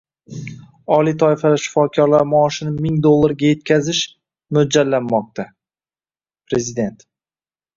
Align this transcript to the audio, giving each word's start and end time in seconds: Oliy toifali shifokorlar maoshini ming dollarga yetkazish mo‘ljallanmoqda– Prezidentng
Oliy 0.95 1.13
toifali 1.23 1.59
shifokorlar 1.65 2.25
maoshini 2.31 2.73
ming 2.85 2.97
dollarga 3.07 3.51
yetkazish 3.53 4.01
mo‘ljallanmoqda– 4.59 5.49
Prezidentng 6.53 7.07